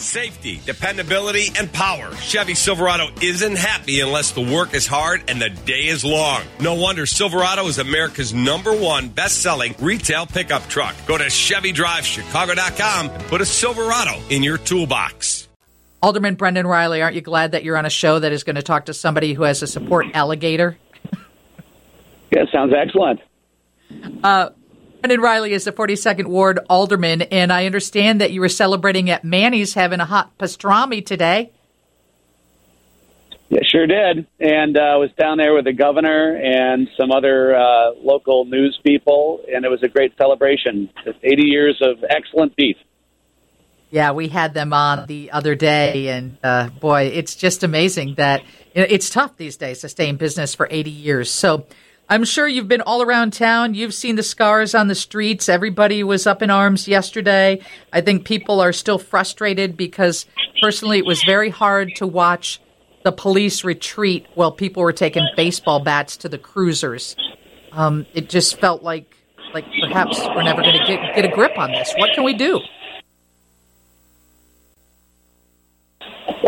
[0.00, 2.14] Safety, dependability, and power.
[2.14, 6.42] Chevy Silverado isn't happy unless the work is hard and the day is long.
[6.60, 10.94] No wonder Silverado is America's number one best selling retail pickup truck.
[11.08, 15.48] Go to ChevyDriveChicago.com and put a Silverado in your toolbox.
[16.00, 18.62] Alderman Brendan Reilly, aren't you glad that you're on a show that is going to
[18.62, 20.78] talk to somebody who has a support alligator?
[22.30, 23.20] Yeah, sounds excellent.
[24.22, 24.50] Uh,
[25.08, 29.24] Brendan Reilly is the 42nd Ward Alderman, and I understand that you were celebrating at
[29.24, 31.50] Manny's having a hot pastrami today.
[33.48, 34.26] Yeah, sure did.
[34.38, 38.78] And I uh, was down there with the governor and some other uh, local news
[38.84, 40.90] people, and it was a great celebration.
[41.06, 42.76] It's 80 years of excellent beef.
[43.88, 48.42] Yeah, we had them on the other day, and uh, boy, it's just amazing that
[48.74, 51.30] you know, it's tough these days to stay in business for 80 years.
[51.30, 51.66] So
[52.10, 53.74] I'm sure you've been all around town.
[53.74, 55.48] You've seen the scars on the streets.
[55.48, 57.60] Everybody was up in arms yesterday.
[57.92, 60.24] I think people are still frustrated because
[60.62, 62.60] personally it was very hard to watch
[63.04, 67.14] the police retreat while people were taking baseball bats to the cruisers.
[67.72, 69.14] Um, it just felt like
[69.54, 71.92] like perhaps we're never going to get get a grip on this.
[71.96, 72.60] What can we do?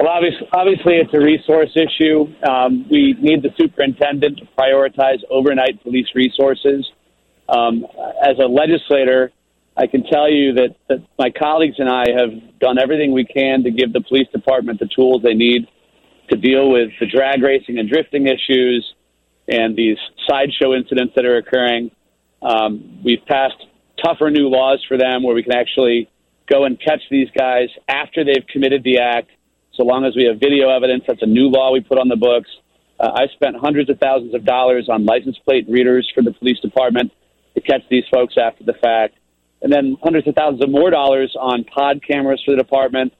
[0.00, 2.24] Well, obviously, obviously, it's a resource issue.
[2.48, 6.90] Um, we need the superintendent to prioritize overnight police resources.
[7.50, 7.84] Um,
[8.24, 9.30] as a legislator,
[9.76, 13.62] I can tell you that, that my colleagues and I have done everything we can
[13.64, 15.66] to give the police department the tools they need
[16.30, 18.94] to deal with the drag racing and drifting issues
[19.48, 21.90] and these sideshow incidents that are occurring.
[22.40, 23.66] Um, we've passed
[24.02, 26.08] tougher new laws for them where we can actually
[26.50, 29.28] go and catch these guys after they've committed the act
[29.80, 31.04] so long as we have video evidence.
[31.08, 32.50] That's a new law we put on the books.
[32.98, 36.60] Uh, I spent hundreds of thousands of dollars on license plate readers for the police
[36.60, 37.12] department
[37.54, 39.14] to catch these folks after the fact,
[39.62, 43.14] and then hundreds of thousands of more dollars on pod cameras for the department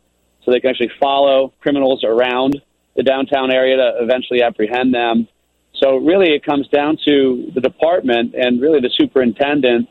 [0.44, 2.60] so they can actually follow criminals around
[2.94, 5.26] the downtown area to eventually apprehend them.
[5.80, 9.88] So really, it comes down to the department and really the superintendent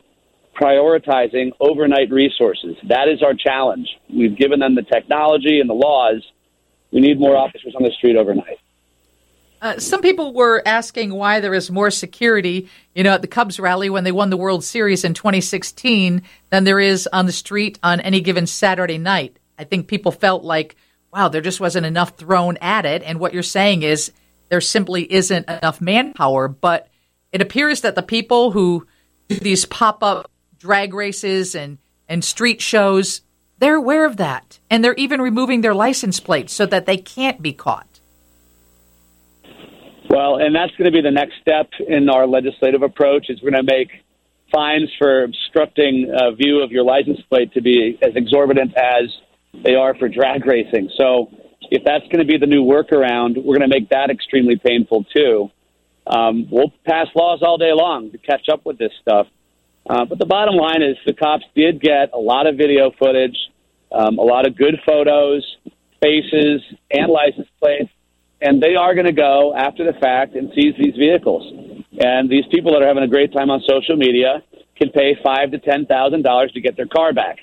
[0.54, 2.76] prioritizing overnight resources.
[2.88, 3.88] That is our challenge.
[4.08, 6.22] We've given them the technology and the laws
[6.92, 8.58] we need more officers on the street overnight.
[9.62, 13.60] Uh, some people were asking why there is more security, you know, at the Cubs
[13.60, 17.78] rally when they won the World Series in 2016 than there is on the street
[17.82, 19.38] on any given Saturday night.
[19.58, 20.76] I think people felt like,
[21.12, 23.02] wow, there just wasn't enough thrown at it.
[23.02, 24.12] And what you're saying is
[24.48, 26.48] there simply isn't enough manpower.
[26.48, 26.88] But
[27.30, 28.86] it appears that the people who
[29.28, 31.76] do these pop up drag races and,
[32.08, 33.20] and street shows
[33.60, 34.58] they're aware of that.
[34.68, 38.00] And they're even removing their license plates so that they can't be caught.
[40.08, 43.52] Well, and that's going to be the next step in our legislative approach is we're
[43.52, 43.90] going to make
[44.50, 49.04] fines for obstructing a view of your license plate to be as exorbitant as
[49.62, 50.90] they are for drag racing.
[50.96, 51.30] So
[51.70, 55.04] if that's going to be the new workaround, we're going to make that extremely painful
[55.14, 55.50] too.
[56.06, 59.28] Um, we'll pass laws all day long to catch up with this stuff.
[59.88, 63.36] Uh, but the bottom line is the cops did get a lot of video footage,
[63.92, 65.44] um, a lot of good photos,
[66.00, 67.90] faces, and license plates,
[68.40, 71.44] and they are going to go after the fact and seize these vehicles.
[71.98, 74.42] And these people that are having a great time on social media
[74.76, 77.38] can pay five to ten thousand dollars to get their car back.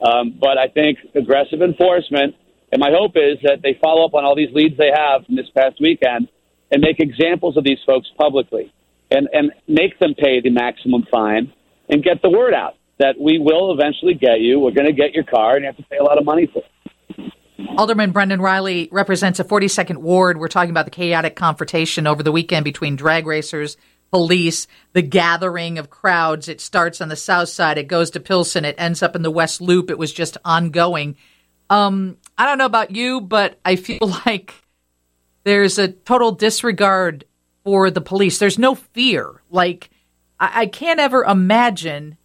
[0.00, 2.34] Um, but I think aggressive enforcement,
[2.72, 5.36] and my hope is that they follow up on all these leads they have from
[5.36, 6.28] this past weekend
[6.70, 8.72] and make examples of these folks publicly
[9.10, 11.52] and, and make them pay the maximum fine
[11.88, 14.60] and get the word out that we will eventually get you.
[14.60, 16.46] We're going to get your car, and you have to pay a lot of money
[16.52, 17.32] for it.
[17.76, 20.38] Alderman Brendan Reilly represents a 42nd ward.
[20.38, 23.76] We're talking about the chaotic confrontation over the weekend between drag racers,
[24.10, 26.48] police, the gathering of crowds.
[26.48, 29.30] It starts on the south side, it goes to Pilsen, it ends up in the
[29.30, 29.90] West Loop.
[29.90, 31.16] It was just ongoing.
[31.70, 34.54] Um, I don't know about you, but I feel like
[35.44, 37.24] there's a total disregard
[37.64, 38.38] for the police.
[38.38, 39.42] There's no fear.
[39.50, 39.90] Like
[40.38, 42.18] I, I can't ever imagine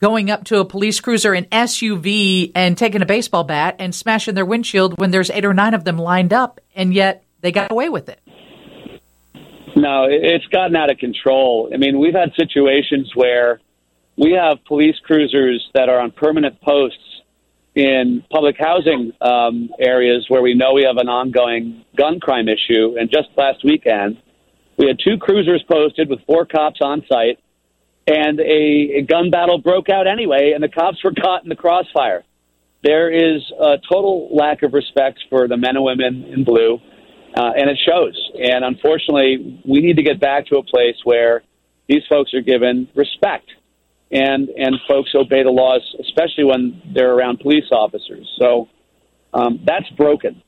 [0.00, 4.34] going up to a police cruiser, an SUV, and taking a baseball bat and smashing
[4.34, 7.70] their windshield when there's eight or nine of them lined up, and yet they got
[7.70, 8.20] away with it.
[9.74, 11.70] No, it's gotten out of control.
[11.72, 13.60] I mean, we've had situations where
[14.16, 16.98] we have police cruisers that are on permanent posts
[17.74, 22.96] in public housing um, areas where we know we have an ongoing gun crime issue.
[22.98, 24.16] And just last weekend,
[24.78, 27.38] we had two cruisers posted with four cops on site
[28.06, 31.56] and a, a gun battle broke out anyway, and the cops were caught in the
[31.56, 32.24] crossfire.
[32.82, 36.78] There is a total lack of respect for the men and women in blue,
[37.36, 38.30] uh, and it shows.
[38.38, 41.42] And unfortunately, we need to get back to a place where
[41.88, 43.50] these folks are given respect,
[44.10, 48.28] and and folks obey the laws, especially when they're around police officers.
[48.40, 48.68] So.
[49.34, 50.42] Um, that's broken.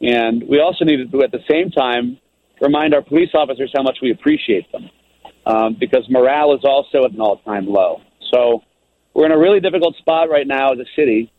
[0.00, 2.18] And we also need to, at the same time,
[2.58, 4.88] remind our police officers how much we appreciate them
[5.50, 8.00] um, because morale is also at an all time low.
[8.32, 8.62] So
[9.14, 11.32] we're in a really difficult spot right now as a city,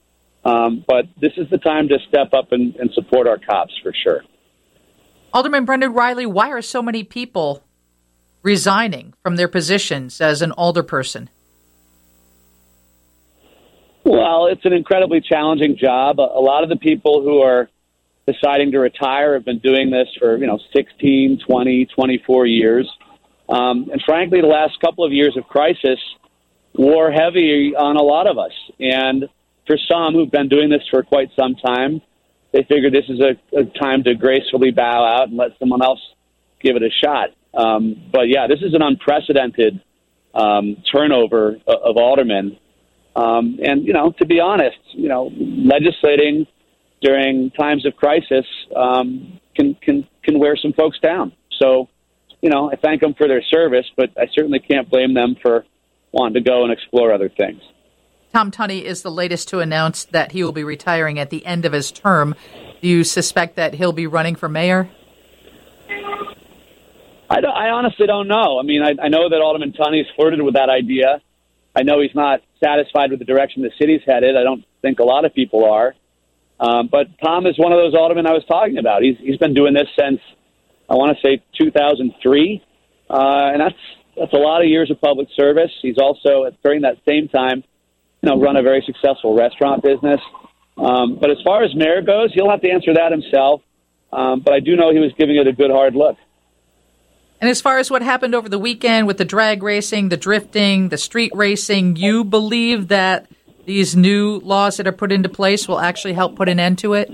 [0.44, 3.94] um, but this is the time to step up and, and support our cops for
[4.04, 4.24] sure.
[5.34, 7.64] Alderman Brendan Reilly, why are so many people
[8.44, 11.30] resigning from their positions as an alderperson?
[14.04, 16.20] Well, it's an incredibly challenging job.
[16.20, 17.70] A lot of the people who are
[18.28, 22.90] deciding to retire have been doing this for, you know, 16, 20, 24 years.
[23.52, 26.00] Um, and frankly, the last couple of years of crisis
[26.74, 28.54] wore heavy on a lot of us.
[28.80, 29.26] And
[29.68, 32.02] for some who've been doing this for quite some time,
[32.54, 36.00] they figured this is a, a time to gracefully bow out and let someone else
[36.62, 37.30] give it a shot.
[37.54, 39.82] Um, but yeah, this is an unprecedented
[40.34, 42.58] um, turnover of, of aldermen.
[43.16, 46.48] Um, and you know, to be honest, you know, legislating
[47.02, 48.46] during times of crisis
[48.76, 51.34] um, can can can wear some folks down.
[51.62, 51.90] So,
[52.42, 55.66] you know, I thank them for their service, but I certainly can't blame them for
[56.12, 57.62] wanting to go and explore other things.
[58.34, 61.66] Tom Tunney is the latest to announce that he will be retiring at the end
[61.66, 62.36] of his term.
[62.82, 64.90] Do you suspect that he'll be running for mayor?
[67.30, 68.60] I, I honestly don't know.
[68.60, 71.22] I mean, I, I know that Alderman Tunney's flirted with that idea.
[71.76, 74.36] I know he's not satisfied with the direction the city's headed.
[74.36, 75.96] I don't think a lot of people are.
[76.60, 79.02] Um, but Tom is one of those aldermen I was talking about.
[79.02, 80.20] He's he's been doing this since
[80.92, 82.62] I want to say 2003,
[83.10, 83.76] uh, and that's
[84.18, 85.72] that's a lot of years of public service.
[85.82, 87.64] He's also during that same time,
[88.22, 90.20] you know, run a very successful restaurant business.
[90.78, 93.62] Um, but as far as mayor goes, he'll have to answer that himself.
[94.12, 96.18] Um, but I do know he was giving it a good hard look.
[97.40, 100.90] And as far as what happened over the weekend with the drag racing, the drifting,
[100.90, 103.28] the street racing, you believe that
[103.66, 106.96] these new laws that are put into place will actually help put an end to
[106.96, 107.10] it?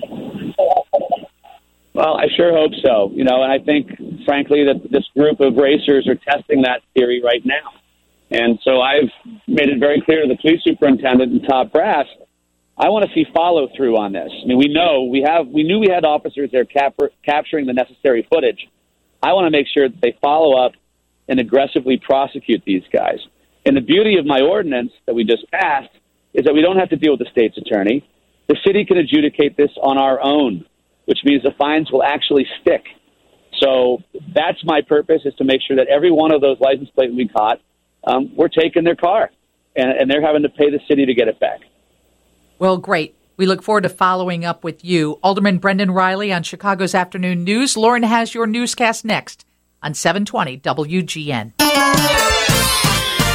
[1.97, 3.09] Well, I sure hope so.
[3.11, 3.89] You know, and I think,
[4.23, 7.73] frankly, that this group of racers are testing that theory right now.
[8.29, 9.09] And so I've
[9.47, 12.05] made it very clear to the police superintendent and top brass,
[12.77, 14.29] I want to see follow through on this.
[14.29, 17.73] I mean, we know we have, we knew we had officers there cap- capturing the
[17.73, 18.67] necessary footage.
[19.23, 20.73] I want to make sure that they follow up
[21.27, 23.17] and aggressively prosecute these guys.
[23.65, 25.89] And the beauty of my ordinance that we just passed
[26.35, 28.07] is that we don't have to deal with the state's attorney.
[28.47, 30.63] The city can adjudicate this on our own,
[31.07, 32.83] which means the fines will actually stick.
[33.59, 34.03] So
[34.35, 37.27] that's my purpose is to make sure that every one of those license plates we
[37.27, 37.59] caught,
[38.05, 39.31] um, we're taking their car,
[39.75, 41.61] and, and they're having to pay the city to get it back.
[42.59, 43.15] Well, great.
[43.37, 45.19] We look forward to following up with you.
[45.23, 47.77] Alderman Brendan Reilly on Chicago's Afternoon News.
[47.77, 49.45] Lauren has your newscast next
[49.81, 51.53] on 720 WGN.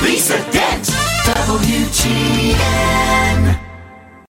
[0.02, 0.86] Lisa Dent,
[1.24, 2.82] WGN.